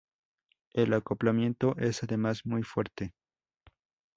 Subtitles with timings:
[0.73, 3.13] El acoplamiento es además muy fuerte.